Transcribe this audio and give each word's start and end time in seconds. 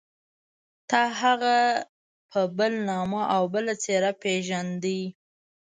تا 0.89 1.01
هغه 1.21 1.57
په 2.31 2.39
بل 2.57 2.73
نامه 2.89 3.21
او 3.35 3.43
بله 3.53 3.73
څېره 3.83 4.11
پېژانده. 4.21 4.99